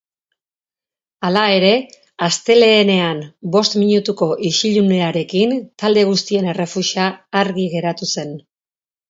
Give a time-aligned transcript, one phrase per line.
[1.27, 1.73] Hala ere,
[2.27, 3.19] astelehenean
[3.57, 7.07] bost minutuko isilunearekin talde guztien errefusa
[7.45, 8.35] argi geratu zen.